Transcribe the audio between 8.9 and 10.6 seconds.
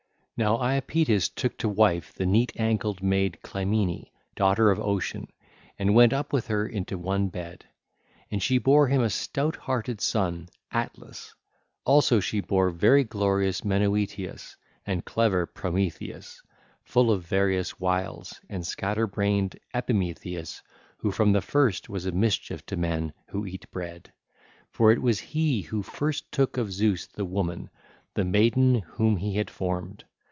a stout hearted son,